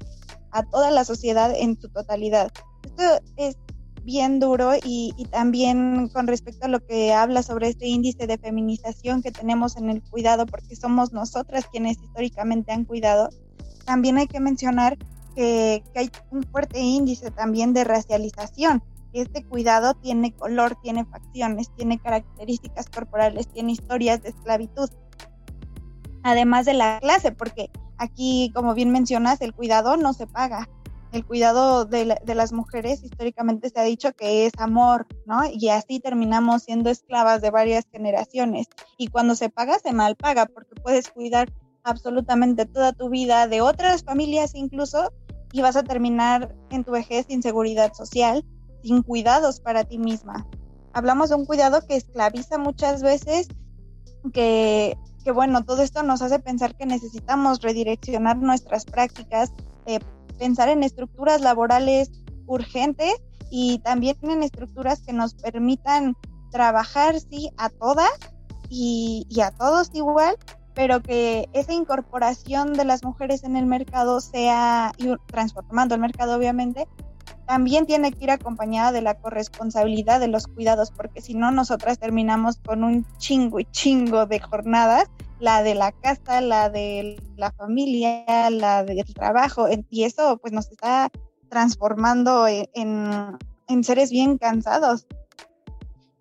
a 0.52 0.62
toda 0.62 0.92
la 0.92 1.04
sociedad 1.04 1.52
en 1.52 1.76
su 1.76 1.88
totalidad. 1.88 2.52
Esto 2.84 3.02
es 3.36 3.56
bien 4.06 4.38
duro 4.38 4.72
y, 4.82 5.12
también 5.30 6.08
con 6.08 6.28
respecto 6.28 6.66
a 6.66 6.68
lo 6.68 6.80
que 6.80 7.12
habla 7.12 7.42
sobre 7.42 7.68
este 7.68 7.88
índice 7.88 8.26
de 8.26 8.38
feminización 8.38 9.20
que 9.20 9.32
tenemos 9.32 9.76
en 9.76 9.90
el 9.90 10.00
cuidado, 10.00 10.46
porque 10.46 10.76
somos 10.76 11.12
nosotras 11.12 11.66
quienes 11.70 12.00
históricamente 12.00 12.72
han 12.72 12.84
cuidado, 12.84 13.28
también 13.84 14.16
hay 14.16 14.28
que 14.28 14.40
mencionar 14.40 14.96
que, 15.34 15.82
que 15.92 15.98
hay 15.98 16.10
un 16.30 16.44
fuerte 16.44 16.80
índice 16.80 17.30
también 17.30 17.74
de 17.74 17.84
racialización. 17.84 18.82
Este 19.12 19.42
cuidado 19.42 19.94
tiene 19.94 20.32
color, 20.32 20.78
tiene 20.82 21.04
facciones, 21.04 21.70
tiene 21.74 21.98
características 21.98 22.88
corporales, 22.88 23.48
tiene 23.48 23.72
historias 23.72 24.22
de 24.22 24.28
esclavitud, 24.28 24.88
además 26.22 26.64
de 26.64 26.74
la 26.74 27.00
clase, 27.00 27.32
porque 27.32 27.70
aquí, 27.98 28.52
como 28.54 28.74
bien 28.74 28.90
mencionas, 28.90 29.40
el 29.40 29.52
cuidado 29.52 29.96
no 29.96 30.12
se 30.12 30.26
paga, 30.26 30.68
el 31.16 31.24
cuidado 31.24 31.86
de, 31.86 32.18
las 32.26 32.52
mujeres 32.52 33.02
históricamente 33.02 33.70
se 33.70 33.80
ha 33.80 33.84
dicho 33.84 34.12
que 34.12 34.46
es 34.46 34.52
amor, 34.58 35.06
¿no? 35.24 35.40
Y 35.50 35.70
así 35.70 35.98
terminamos 35.98 36.64
siendo 36.64 36.90
esclavas 36.90 37.40
de 37.40 37.50
varias 37.50 37.86
generaciones. 37.90 38.66
Y 38.98 39.08
cuando 39.08 39.34
se 39.34 39.48
paga, 39.48 39.78
se 39.78 39.92
mal 39.92 40.14
paga, 40.16 40.46
porque 40.46 40.74
puedes 40.80 41.10
cuidar 41.10 41.52
absolutamente 41.82 42.66
toda 42.66 42.92
tu 42.92 43.08
vida 43.08 43.48
de 43.48 43.62
otras 43.62 44.04
familias 44.04 44.54
incluso 44.54 45.12
y 45.52 45.62
vas 45.62 45.76
a 45.76 45.84
terminar 45.84 46.54
en 46.70 46.84
tu 46.84 46.92
vejez 46.92 47.26
sin 47.28 47.42
seguridad 47.42 47.94
social, 47.94 48.44
sin 48.82 49.02
cuidados 49.02 49.60
para 49.60 49.84
ti 49.84 49.98
misma. 49.98 50.46
Hablamos 50.92 51.30
de 51.30 51.36
un 51.36 51.46
cuidado 51.46 51.80
que 51.86 51.96
esclaviza 51.96 52.58
muchas 52.58 53.02
veces, 53.02 53.48
que, 54.32 54.96
bueno, 55.34 55.64
todo 55.64 55.82
esto 55.82 56.02
nos 56.02 56.20
hace 56.20 56.40
pensar 56.40 56.76
que 56.76 56.84
necesitamos 56.84 57.60
redireccionar 57.60 58.36
nuestras 58.36 58.84
prácticas 58.84 59.52
eh, 59.86 60.00
pensar 60.38 60.68
en 60.68 60.82
estructuras 60.82 61.40
laborales 61.40 62.10
urgentes 62.46 63.14
y 63.50 63.78
también 63.80 64.16
en 64.22 64.42
estructuras 64.42 65.00
que 65.00 65.12
nos 65.12 65.34
permitan 65.34 66.16
trabajar, 66.50 67.18
sí, 67.20 67.50
a 67.56 67.68
todas 67.68 68.10
y, 68.68 69.26
a 69.42 69.50
todos 69.50 69.90
igual, 69.94 70.36
pero 70.74 71.02
que 71.02 71.48
esa 71.52 71.72
incorporación 71.72 72.74
de 72.74 72.84
las 72.84 73.04
mujeres 73.04 73.44
en 73.44 73.56
el 73.56 73.66
mercado 73.66 74.20
sea, 74.20 74.92
transformando 75.26 75.94
el 75.94 76.00
mercado 76.00 76.36
obviamente, 76.36 76.86
también 77.46 77.86
tiene 77.86 78.12
que 78.12 78.24
ir 78.24 78.30
acompañada 78.30 78.90
de 78.90 79.02
la 79.02 79.14
corresponsabilidad 79.14 80.18
de 80.18 80.28
los 80.28 80.48
cuidados, 80.48 80.90
porque 80.90 81.20
si 81.20 81.34
no, 81.34 81.52
nosotras 81.52 81.98
terminamos 81.98 82.56
con 82.56 82.82
un 82.82 83.06
chingo 83.18 83.60
y 83.60 83.64
chingo 83.66 84.26
de 84.26 84.40
jornadas 84.40 85.08
la 85.38 85.62
de 85.62 85.74
la 85.74 85.92
casa, 85.92 86.40
la 86.40 86.70
de 86.70 87.20
la 87.36 87.52
familia, 87.52 88.50
la 88.50 88.84
del 88.84 89.04
trabajo, 89.14 89.66
y 89.90 90.04
eso 90.04 90.38
pues 90.38 90.52
nos 90.52 90.70
está 90.70 91.10
transformando 91.48 92.46
e, 92.46 92.70
en, 92.74 93.36
en 93.68 93.84
seres 93.84 94.10
bien 94.10 94.38
cansados. 94.38 95.06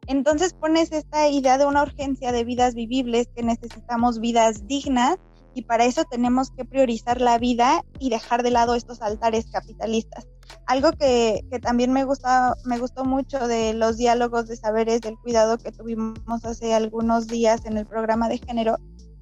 Entonces 0.08 0.54
pones 0.54 0.92
esta 0.92 1.30
idea 1.30 1.58
de 1.58 1.66
una 1.66 1.82
urgencia 1.82 2.32
de 2.32 2.44
vidas 2.44 2.76
vivibles, 2.76 3.28
que 3.36 3.44
necesitamos 3.44 4.20
vidas 4.20 4.68
dignas, 4.68 5.18
y 5.56 5.64
para 5.64 5.86
eso 5.86 6.04
tenemos 6.04 6.52
que 6.52 6.66
priorizar 6.66 7.22
la 7.22 7.40
vida 7.40 7.82
y 7.98 8.10
dejar 8.10 8.44
de 8.44 8.52
lado 8.52 8.76
estos 8.76 9.02
altares 9.02 9.46
capitalistas. 9.50 10.28
Algo 10.68 10.92
que, 10.92 11.46
que, 11.50 11.60
también 11.60 11.94
me, 11.94 12.04
gusta, 12.04 12.56
me 12.66 12.78
gustó 12.78 13.06
mucho 13.06 13.48
de 13.48 13.74
los 13.74 13.98
diálogos 13.98 14.48
de 14.48 14.58
saberes 14.58 15.00
del 15.02 15.18
cuidado 15.18 15.58
que 15.58 15.72
tuvimos 15.72 16.44
hace 16.44 16.74
algunos 16.74 17.28
días 17.28 17.66
en 17.66 17.78
el 17.78 17.86
programa 17.86 18.28
de 18.28 18.40
género 18.40 18.78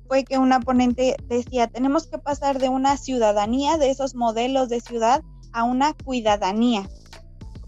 fue 0.07 0.24
que 0.24 0.38
una 0.38 0.60
ponente 0.60 1.15
decía, 1.27 1.67
tenemos 1.67 2.07
que 2.07 2.17
pasar 2.17 2.60
de 2.60 2.69
una 2.69 2.98
ciudadanía, 2.98 3.77
de 3.77 3.89
esos 3.89 4.15
modelos 4.15 4.69
de 4.69 4.79
ciudad, 4.79 5.22
a 5.51 5.63
una 5.63 5.93
cuidadanía. 5.93 6.88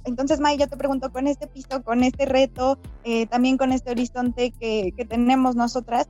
Entonces, 0.06 0.40
May, 0.40 0.58
yo 0.58 0.68
te 0.68 0.78
pregunto, 0.78 1.12
con 1.12 1.28
este 1.28 1.48
piso, 1.48 1.84
con 1.84 2.04
este 2.04 2.26
reto, 2.26 2.78
eh, 3.04 3.26
también 3.26 3.58
con 3.58 3.72
este 3.72 3.92
horizonte 3.92 4.52
que, 4.52 4.94
que 4.96 5.06
tenemos 5.06 5.56
nosotras, 5.56 6.08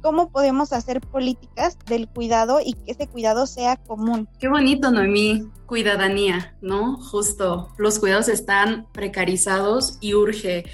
¿cómo 0.00 0.30
podemos 0.30 0.72
hacer 0.72 1.00
políticas 1.00 1.78
del 1.86 2.08
cuidado 2.08 2.60
y 2.64 2.74
que 2.74 2.92
ese 2.92 3.08
cuidado 3.08 3.46
sea 3.46 3.76
común? 3.76 4.28
Qué 4.38 4.48
bonito, 4.48 4.90
Noemí, 4.90 5.48
cuidadanía, 5.66 6.56
¿no? 6.60 6.98
Justo, 6.98 7.72
los 7.78 7.98
cuidados 7.98 8.28
están 8.28 8.86
precarizados 8.92 9.98
y 10.00 10.14
urge, 10.14 10.64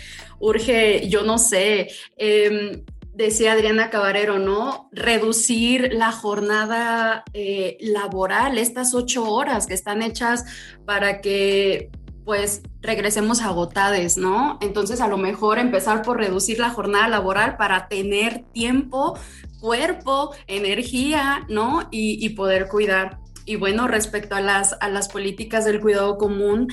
urge, 0.40 1.08
yo 1.08 1.22
no 1.22 1.38
sé, 1.38 1.88
eh, 2.16 2.84
decía 3.18 3.52
Adriana 3.52 3.90
Cabarero, 3.90 4.38
¿no? 4.38 4.88
Reducir 4.92 5.92
la 5.92 6.12
jornada 6.12 7.24
eh, 7.32 7.76
laboral, 7.80 8.58
estas 8.58 8.94
ocho 8.94 9.28
horas 9.28 9.66
que 9.66 9.74
están 9.74 10.02
hechas 10.02 10.44
para 10.86 11.20
que 11.20 11.90
pues 12.24 12.62
regresemos 12.80 13.42
agotades, 13.42 14.18
¿no? 14.18 14.58
Entonces 14.60 15.00
a 15.00 15.08
lo 15.08 15.16
mejor 15.16 15.58
empezar 15.58 16.02
por 16.02 16.18
reducir 16.18 16.60
la 16.60 16.70
jornada 16.70 17.08
laboral 17.08 17.56
para 17.56 17.88
tener 17.88 18.44
tiempo, 18.52 19.18
cuerpo, 19.60 20.32
energía, 20.46 21.44
¿no? 21.48 21.88
Y, 21.90 22.24
y 22.24 22.30
poder 22.30 22.68
cuidar. 22.68 23.18
Y 23.46 23.56
bueno, 23.56 23.88
respecto 23.88 24.36
a 24.36 24.40
las, 24.40 24.76
a 24.80 24.88
las 24.90 25.08
políticas 25.08 25.64
del 25.64 25.80
cuidado 25.80 26.18
común, 26.18 26.68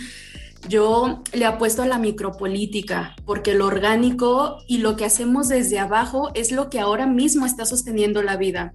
yo 0.67 1.21
le 1.33 1.45
apuesto 1.45 1.81
a 1.81 1.87
la 1.87 1.99
micropolítica, 1.99 3.15
porque 3.25 3.53
lo 3.53 3.65
orgánico 3.67 4.57
y 4.67 4.79
lo 4.79 4.95
que 4.95 5.05
hacemos 5.05 5.47
desde 5.47 5.79
abajo 5.79 6.31
es 6.33 6.51
lo 6.51 6.69
que 6.69 6.79
ahora 6.79 7.07
mismo 7.07 7.45
está 7.45 7.65
sosteniendo 7.65 8.21
la 8.21 8.37
vida. 8.37 8.73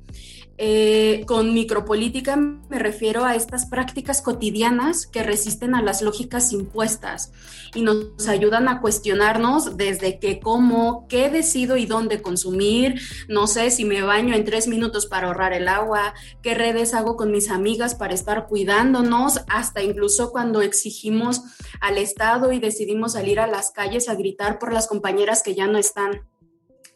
Eh, 0.62 1.25
con 1.26 1.55
micropolítica 1.55 2.37
me 2.37 2.79
refiero 2.79 3.25
a 3.25 3.35
estas 3.35 3.64
prácticas 3.64 4.21
cotidianas 4.21 5.07
que 5.07 5.23
resisten 5.23 5.75
a 5.75 5.81
las 5.81 6.02
lógicas 6.02 6.52
impuestas 6.52 7.33
y 7.75 7.81
nos 7.81 8.29
ayudan 8.29 8.69
a 8.69 8.83
cuestionarnos 8.83 9.79
desde 9.79 10.19
qué, 10.19 10.38
cómo, 10.38 11.07
qué 11.09 11.31
decido 11.31 11.79
y 11.79 11.87
dónde 11.87 12.21
consumir, 12.21 13.00
no 13.26 13.47
sé 13.47 13.71
si 13.71 13.87
me 13.87 14.02
baño 14.02 14.35
en 14.35 14.45
tres 14.45 14.69
minutos 14.69 15.07
para 15.07 15.29
ahorrar 15.29 15.55
el 15.55 15.67
agua, 15.67 16.12
qué 16.43 16.55
redes 16.55 16.93
hago 16.93 17.17
con 17.17 17.33
mis 17.33 17.50
amigas 17.50 17.95
para 17.95 18.12
estar 18.12 18.47
cuidándonos, 18.47 19.40
hasta 19.49 19.83
incluso 19.83 20.31
cuando 20.31 20.61
exigimos 20.61 21.40
al 21.81 21.97
Estado 21.97 22.52
y 22.52 22.61
decidimos 22.61 23.14
salir 23.14 23.40
a 23.40 23.47
las 23.47 23.71
calles 23.71 24.11
a 24.11 24.14
gritar 24.14 24.59
por 24.59 24.75
las 24.75 24.88
compañeras 24.88 25.43
que 25.43 25.55
ya 25.55 25.67
no 25.67 25.79
están. 25.79 26.21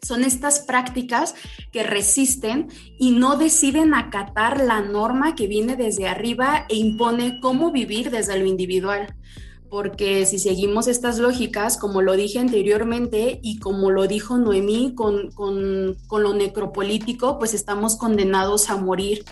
Son 0.05 0.23
estas 0.23 0.59
prácticas 0.59 1.33
que 1.71 1.81
resisten 1.81 2.67
y 2.99 3.11
no 3.11 3.37
deciden 3.37 3.95
acatar 3.95 4.63
la 4.63 4.81
norma 4.81 5.33
que 5.33 5.47
viene 5.47 5.75
desde 5.75 6.07
arriba 6.07 6.65
e 6.69 6.75
impone 6.75 7.39
cómo 7.41 7.71
vivir 7.71 8.11
desde 8.11 8.37
lo 8.37 8.45
individual. 8.45 9.15
Porque 9.67 10.27
si 10.27 10.37
seguimos 10.37 10.87
estas 10.87 11.17
lógicas, 11.17 11.77
como 11.77 12.03
lo 12.03 12.15
dije 12.15 12.37
anteriormente 12.37 13.39
y 13.41 13.57
como 13.59 13.89
lo 13.89 14.05
dijo 14.05 14.37
Noemí 14.37 14.93
con, 14.93 15.31
con, 15.31 15.97
con 16.05 16.21
lo 16.21 16.35
necropolítico, 16.35 17.39
pues 17.39 17.55
estamos 17.55 17.95
condenados 17.95 18.69
a 18.69 18.77
morir 18.77 19.25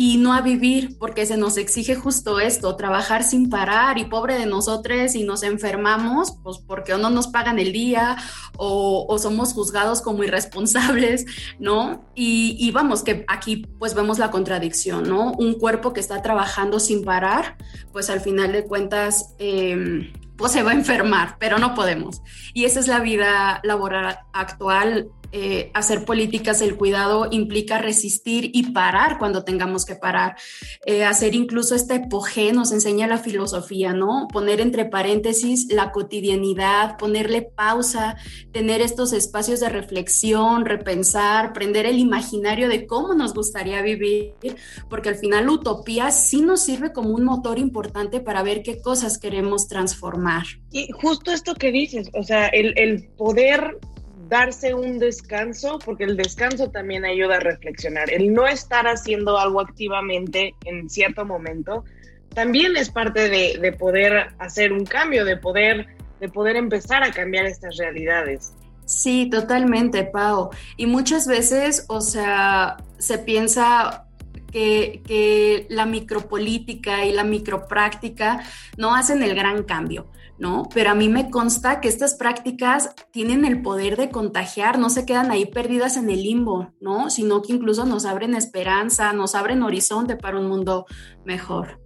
y 0.00 0.16
no 0.16 0.32
a 0.32 0.42
vivir, 0.42 0.96
porque 0.96 1.26
se 1.26 1.36
nos 1.36 1.56
exige 1.56 1.96
justo 1.96 2.38
esto, 2.38 2.76
trabajar 2.76 3.24
sin 3.24 3.50
parar 3.50 3.98
y 3.98 4.04
pobre 4.04 4.38
de 4.38 4.46
nosotros 4.46 5.16
y 5.16 5.24
nos 5.24 5.42
enfermamos, 5.42 6.36
pues 6.44 6.58
porque 6.58 6.94
o 6.94 6.98
no 6.98 7.10
nos 7.10 7.26
pagan 7.26 7.58
el 7.58 7.72
día 7.72 8.16
o, 8.56 9.18
somos 9.18 9.54
juzgados 9.54 10.00
como 10.00 10.22
irresponsables, 10.22 11.26
¿no? 11.58 12.04
Y, 12.14 12.70
vamos, 12.70 13.02
que 13.02 13.24
aquí 13.26 13.66
pues 13.80 13.94
vemos 13.94 14.20
la 14.20 14.30
contradicción, 14.30 15.08
¿no? 15.08 15.32
Un 15.32 15.54
cuerpo 15.54 15.92
que 15.92 15.98
está 15.98 16.22
trabajando 16.22 16.78
sin 16.78 17.04
parar, 17.04 17.56
pues 17.90 18.08
al 18.08 18.20
final 18.20 18.52
de 18.52 18.64
cuentas... 18.66 19.34
Em, 19.40 20.12
pues 20.36 20.52
se 20.52 20.62
va 20.62 20.70
a 20.70 20.74
enfermar, 20.74 21.34
pero 21.40 21.58
no 21.58 21.74
podemos. 21.74 22.22
Y 22.54 22.64
esa 22.64 22.78
es 22.78 22.86
la 22.86 23.00
vida 23.00 23.58
laboral 23.64 24.20
actual 24.32 25.10
eh, 25.32 25.70
hacer 25.74 26.04
políticas 26.04 26.60
del 26.60 26.76
cuidado 26.76 27.28
implica 27.30 27.78
resistir 27.78 28.50
y 28.54 28.72
parar 28.72 29.18
cuando 29.18 29.44
tengamos 29.44 29.84
que 29.84 29.94
parar. 29.94 30.36
Eh, 30.86 31.04
hacer 31.04 31.34
incluso 31.34 31.74
este 31.74 31.96
epoge 31.96 32.52
nos 32.52 32.72
enseña 32.72 33.06
la 33.06 33.18
filosofía, 33.18 33.92
¿no? 33.92 34.26
Poner 34.32 34.60
entre 34.60 34.86
paréntesis 34.86 35.66
la 35.70 35.92
cotidianidad, 35.92 36.96
ponerle 36.96 37.42
pausa, 37.42 38.16
tener 38.52 38.80
estos 38.80 39.12
espacios 39.12 39.60
de 39.60 39.68
reflexión, 39.68 40.64
repensar, 40.64 41.52
prender 41.52 41.86
el 41.86 41.98
imaginario 41.98 42.68
de 42.68 42.86
cómo 42.86 43.14
nos 43.14 43.34
gustaría 43.34 43.82
vivir, 43.82 44.34
porque 44.88 45.10
al 45.10 45.16
final 45.16 45.46
la 45.46 45.52
utopía 45.52 46.10
sí 46.10 46.40
nos 46.40 46.62
sirve 46.62 46.92
como 46.92 47.10
un 47.10 47.24
motor 47.24 47.58
importante 47.58 48.20
para 48.20 48.42
ver 48.42 48.62
qué 48.62 48.80
cosas 48.80 49.18
queremos 49.18 49.68
transformar. 49.68 50.44
Y 50.72 50.88
justo 50.92 51.32
esto 51.32 51.54
que 51.54 51.70
dices, 51.70 52.08
o 52.14 52.22
sea, 52.22 52.46
el, 52.46 52.72
el 52.78 53.08
poder 53.16 53.78
darse 54.28 54.74
un 54.74 54.98
descanso, 54.98 55.78
porque 55.84 56.04
el 56.04 56.16
descanso 56.16 56.70
también 56.70 57.04
ayuda 57.04 57.36
a 57.36 57.40
reflexionar. 57.40 58.10
El 58.12 58.32
no 58.32 58.46
estar 58.46 58.86
haciendo 58.86 59.38
algo 59.38 59.60
activamente 59.60 60.54
en 60.64 60.88
cierto 60.90 61.24
momento 61.24 61.84
también 62.34 62.76
es 62.76 62.90
parte 62.90 63.28
de, 63.28 63.72
poder 63.72 64.28
hacer 64.38 64.72
un 64.72 64.84
cambio, 64.84 65.24
de 65.24 65.36
poder, 65.36 65.86
de 66.20 66.28
poder 66.28 66.56
empezar 66.56 67.02
a 67.02 67.10
cambiar 67.10 67.46
estas 67.46 67.76
realidades. 67.76 68.52
Sí, 68.84 69.28
totalmente, 69.30 70.04
Pau. 70.04 70.50
Y 70.76 70.86
muchas 70.86 71.26
veces, 71.26 71.84
o 71.88 72.00
sea, 72.00 72.76
se 72.98 73.18
piensa 73.18 74.07
que, 74.52 75.66
la 75.70 75.86
micropolítica 75.86 77.04
y 77.04 77.12
la 77.12 77.24
micropráctica 77.24 78.42
no 78.76 78.94
hacen 78.94 79.22
el 79.22 79.34
gran 79.34 79.62
cambio. 79.64 80.10
¿no? 80.38 80.68
Pero 80.72 80.90
a 80.90 80.94
mí 80.94 81.08
me 81.08 81.30
consta 81.30 81.80
que 81.80 81.88
estas 81.88 82.14
prácticas 82.14 82.94
tienen 83.10 83.44
el 83.44 83.60
poder 83.60 83.96
de 83.96 84.08
contagiar, 84.10 84.78
no 84.78 84.88
se 84.88 85.04
quedan 85.04 85.32
ahí 85.32 85.46
perdidas 85.46 85.96
en 85.96 86.10
el 86.10 86.22
limbo, 86.22 86.72
¿no? 86.80 87.10
Sino 87.10 87.42
que 87.42 87.54
incluso 87.54 87.84
nos 87.86 88.04
abren 88.04 88.36
esperanza, 88.36 89.12
nos 89.12 89.34
abren 89.34 89.64
horizonte 89.64 90.14
para 90.14 90.38
un 90.38 90.46
mundo 90.46 90.86
mejor. 91.24 91.80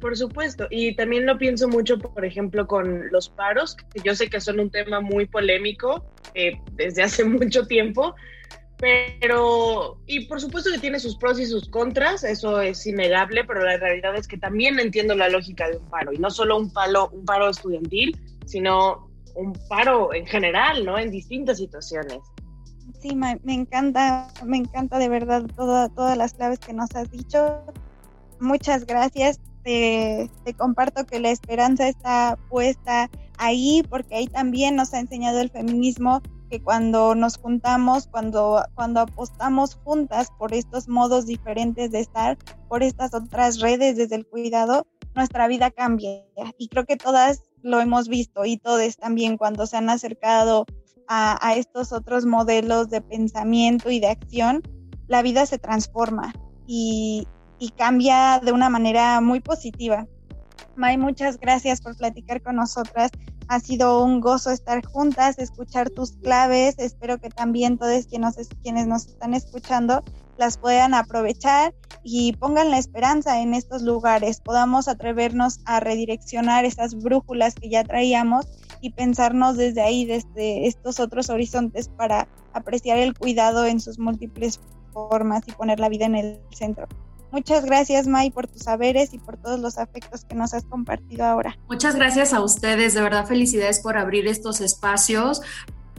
Por 0.00 0.16
supuesto, 0.16 0.66
y 0.70 0.94
también 0.94 1.26
lo 1.26 1.36
pienso 1.36 1.68
mucho, 1.68 1.98
por 1.98 2.24
ejemplo, 2.24 2.66
con 2.66 3.10
los 3.10 3.28
paros, 3.28 3.76
que 3.94 4.00
yo 4.02 4.14
sé 4.14 4.30
que 4.30 4.40
son 4.40 4.58
un 4.58 4.70
tema 4.70 5.00
muy 5.00 5.26
polémico 5.26 6.06
eh, 6.34 6.58
desde 6.72 7.02
hace 7.02 7.24
mucho 7.24 7.66
tiempo, 7.66 8.14
pero, 8.80 9.98
y 10.06 10.26
por 10.26 10.40
supuesto 10.40 10.70
que 10.72 10.78
tiene 10.78 10.98
sus 10.98 11.16
pros 11.16 11.38
y 11.38 11.46
sus 11.46 11.68
contras, 11.68 12.24
eso 12.24 12.60
es 12.60 12.86
innegable, 12.86 13.44
pero 13.44 13.62
la 13.62 13.76
realidad 13.76 14.16
es 14.16 14.26
que 14.26 14.38
también 14.38 14.78
entiendo 14.80 15.14
la 15.14 15.28
lógica 15.28 15.68
de 15.68 15.76
un 15.76 15.86
paro, 15.90 16.12
y 16.12 16.18
no 16.18 16.30
solo 16.30 16.56
un, 16.56 16.72
palo, 16.72 17.10
un 17.10 17.24
paro 17.24 17.50
estudiantil, 17.50 18.18
sino 18.46 19.10
un 19.34 19.52
paro 19.68 20.14
en 20.14 20.26
general, 20.26 20.84
¿no? 20.84 20.98
En 20.98 21.10
distintas 21.10 21.58
situaciones. 21.58 22.18
Sí, 23.00 23.14
me, 23.14 23.38
encanta, 23.46 24.28
me 24.44 24.56
encanta 24.56 24.98
de 24.98 25.08
verdad 25.08 25.44
todas 25.56 26.16
las 26.16 26.32
claves 26.32 26.58
que 26.58 26.72
nos 26.72 26.94
has 26.94 27.10
dicho. 27.10 27.62
Muchas 28.40 28.86
gracias. 28.86 29.40
te 29.62 30.28
comparto 30.56 31.04
que 31.04 31.20
la 31.20 31.30
esperanza 31.30 31.86
está 31.86 32.38
puesta 32.48 33.10
ahí 33.36 33.82
porque 33.88 34.16
ahí 34.16 34.26
también 34.26 34.76
nos 34.76 34.92
ha 34.94 35.00
enseñado 35.00 35.40
el 35.40 35.50
feminismo 35.50 36.22
que 36.50 36.60
cuando 36.60 37.14
nos 37.14 37.38
juntamos, 37.38 38.08
cuando, 38.08 38.62
cuando 38.74 39.00
apostamos 39.00 39.76
juntas 39.76 40.28
por 40.38 40.52
estos 40.52 40.88
modos 40.88 41.26
diferentes 41.26 41.92
de 41.92 42.00
estar, 42.00 42.36
por 42.68 42.82
estas 42.82 43.14
otras 43.14 43.60
redes 43.60 43.96
desde 43.96 44.16
el 44.16 44.26
cuidado, 44.26 44.86
nuestra 45.14 45.46
vida 45.48 45.70
cambia. 45.70 46.24
Y 46.58 46.68
creo 46.68 46.84
que 46.84 46.96
todas 46.96 47.44
lo 47.62 47.80
hemos 47.80 48.08
visto 48.08 48.44
y 48.44 48.56
todos 48.56 48.96
también 48.96 49.38
cuando 49.38 49.66
se 49.66 49.76
han 49.76 49.88
acercado 49.88 50.66
a, 51.08 51.38
a 51.46 51.54
estos 51.54 51.92
otros 51.92 52.26
modelos 52.26 52.90
de 52.90 53.00
pensamiento 53.00 53.90
y 53.90 54.00
de 54.00 54.08
acción, 54.08 54.62
la 55.06 55.22
vida 55.22 55.46
se 55.46 55.58
transforma 55.58 56.32
y, 56.66 57.26
y 57.58 57.70
cambia 57.70 58.40
de 58.42 58.52
una 58.52 58.70
manera 58.70 59.20
muy 59.20 59.40
positiva. 59.40 60.06
May, 60.76 60.96
muchas 60.96 61.38
gracias 61.38 61.80
por 61.80 61.96
platicar 61.96 62.42
con 62.42 62.56
nosotras. 62.56 63.10
Ha 63.50 63.58
sido 63.58 64.04
un 64.04 64.20
gozo 64.20 64.52
estar 64.52 64.86
juntas, 64.86 65.40
escuchar 65.40 65.90
tus 65.90 66.12
claves. 66.12 66.76
Espero 66.78 67.18
que 67.18 67.30
también 67.30 67.78
todos 67.78 68.06
quienes, 68.06 68.86
nos 68.86 69.06
están 69.08 69.34
escuchando 69.34 70.04
las 70.38 70.56
puedan 70.56 70.94
aprovechar 70.94 71.74
y 72.04 72.34
pongan 72.34 72.70
la 72.70 72.78
esperanza 72.78 73.40
en 73.40 73.54
estos 73.54 73.82
lugares, 73.82 74.40
podamos 74.40 74.86
atrevernos 74.86 75.58
a 75.64 75.80
redireccionar 75.80 76.64
esas 76.64 76.94
brújulas 76.94 77.56
que 77.56 77.68
ya 77.68 77.82
traíamos 77.82 78.46
y 78.80 78.90
pensarnos 78.90 79.56
desde 79.56 79.82
ahí, 79.82 80.04
desde 80.04 80.68
estos 80.68 81.00
otros 81.00 81.28
horizontes 81.28 81.88
para 81.88 82.28
apreciar 82.52 82.98
el 82.98 83.18
cuidado 83.18 83.66
en 83.66 83.80
sus 83.80 83.98
múltiples 83.98 84.60
formas 84.92 85.42
y 85.48 85.52
poner 85.52 85.80
la 85.80 85.88
vida 85.88 86.06
en 86.06 86.14
el 86.14 86.40
centro. 86.52 86.86
Muchas 87.32 87.64
gracias, 87.64 88.06
May, 88.06 88.30
por 88.30 88.46
tus 88.46 88.62
saberes 88.62 89.14
y 89.14 89.18
por 89.18 89.36
todos 89.36 89.60
los 89.60 89.78
afectos 89.78 90.24
que 90.24 90.34
nos 90.34 90.52
has 90.54 90.64
compartido 90.64 91.24
ahora. 91.24 91.56
Muchas 91.68 91.94
gracias 91.94 92.32
a 92.32 92.42
ustedes, 92.42 92.94
de 92.94 93.02
verdad 93.02 93.26
felicidades 93.26 93.80
por 93.80 93.96
abrir 93.96 94.26
estos 94.26 94.60
espacios, 94.60 95.42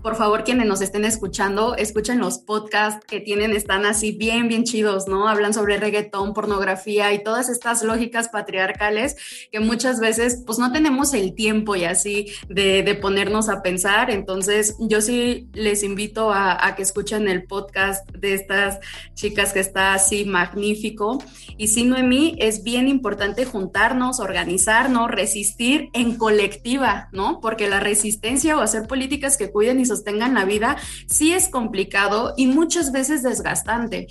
por 0.01 0.15
favor, 0.15 0.43
quienes 0.43 0.65
nos 0.65 0.81
estén 0.81 1.05
escuchando, 1.05 1.75
escuchen 1.75 2.19
los 2.19 2.39
podcasts 2.39 3.05
que 3.05 3.19
tienen, 3.19 3.55
están 3.55 3.85
así 3.85 4.11
bien, 4.11 4.47
bien 4.47 4.63
chidos, 4.63 5.07
¿no? 5.07 5.27
Hablan 5.27 5.53
sobre 5.53 5.77
reggaetón, 5.77 6.33
pornografía 6.33 7.13
y 7.13 7.23
todas 7.23 7.49
estas 7.49 7.83
lógicas 7.83 8.29
patriarcales 8.29 9.15
que 9.51 9.59
muchas 9.59 9.99
veces 9.99 10.43
pues 10.45 10.57
no 10.59 10.71
tenemos 10.71 11.13
el 11.13 11.35
tiempo 11.35 11.75
y 11.75 11.85
así 11.85 12.27
de, 12.49 12.81
ponernos 13.01 13.47
a 13.49 13.61
pensar. 13.61 14.11
Entonces, 14.11 14.75
yo 14.79 15.01
sí 15.01 15.49
les 15.53 15.83
invito 15.83 16.31
a, 16.31 16.65
a, 16.65 16.75
que 16.75 16.81
escuchen 16.81 17.27
el 17.27 17.45
podcast 17.45 18.09
de 18.11 18.33
estas 18.33 18.79
chicas 19.13 19.53
que 19.53 19.59
está 19.59 19.93
así 19.93 20.25
magnífico. 20.25 21.23
Y 21.57 21.67
sí, 21.67 21.85
Noemí, 21.85 22.35
es 22.39 22.63
bien 22.63 22.87
importante 22.87 23.45
juntarnos, 23.45 24.19
organizarnos, 24.19 25.09
resistir 25.09 25.89
en 25.93 26.17
colectiva, 26.17 27.09
¿no? 27.11 27.39
Porque 27.39 27.69
la 27.69 27.79
resistencia 27.79 28.57
o 28.57 28.61
hacer 28.61 28.87
políticas 28.87 29.37
que 29.37 29.51
cuiden 29.51 29.79
y 29.79 29.85
sostengan 29.91 30.33
la 30.33 30.45
vida, 30.45 30.77
sí 31.07 31.33
es 31.33 31.49
complicado 31.49 32.33
y 32.37 32.47
muchas 32.47 32.91
veces 32.91 33.23
desgastante. 33.23 34.07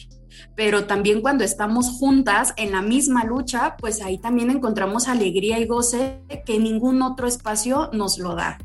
Pero 0.56 0.84
también 0.84 1.22
cuando 1.22 1.44
estamos 1.44 1.90
juntas 1.90 2.52
en 2.56 2.72
la 2.72 2.82
misma 2.82 3.24
lucha, 3.24 3.76
pues 3.78 4.02
ahí 4.02 4.18
también 4.18 4.50
encontramos 4.50 5.08
alegría 5.08 5.58
y 5.58 5.66
goce 5.66 6.20
que 6.46 6.58
ningún 6.58 7.02
otro 7.02 7.26
espacio 7.26 7.90
nos 7.92 8.18
lo 8.18 8.34
da. 8.34 8.58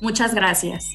Muchas 0.00 0.34
gracias. 0.34 0.90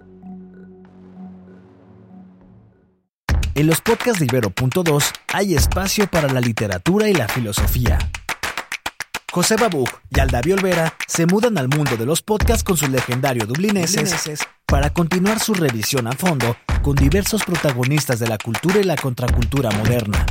En 3.55 3.69
los 3.69 3.81
podcasts 3.81 4.19
de 4.19 4.27
Ibero.2 4.27 5.12
hay 5.33 5.55
espacio 5.55 6.07
para 6.09 6.29
la 6.31 6.40
literatura 6.40 7.09
y 7.09 7.14
la 7.14 7.29
filosofía. 7.29 7.99
José 9.35 9.57
Babuch 9.57 9.90
y 10.11 10.20
Aldavio 10.20 10.55
Olvera 10.55 10.94
se 11.09 11.27
mudan 11.27 11.59
al 11.59 11.66
mundo 11.66 11.97
de 11.97 12.07
los 12.07 12.23
podcasts 12.23 12.62
con 12.62 12.77
sus 12.77 12.88
legendarios 12.88 13.49
dublineses 13.49 14.47
para 14.64 14.90
continuar 14.90 15.40
su 15.40 15.55
revisión 15.55 16.07
a 16.07 16.12
fondo 16.12 16.57
con 16.83 16.94
diversos 16.94 17.42
protagonistas 17.42 18.20
de 18.20 18.29
la 18.29 18.38
cultura 18.38 18.79
y 18.79 18.85
la 18.85 18.94
contracultura 18.94 19.73
moderna. 19.73 20.25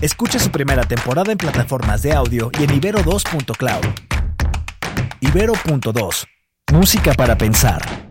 Escucha 0.00 0.38
su 0.38 0.50
primera 0.50 0.84
temporada 0.84 1.32
en 1.32 1.36
plataformas 1.36 2.00
de 2.00 2.14
audio 2.14 2.50
y 2.58 2.64
en 2.64 2.80
ibero2.cloud. 2.80 3.84
Ibero.2. 5.20 6.26
Música 6.72 7.12
para 7.12 7.36
pensar. 7.36 8.09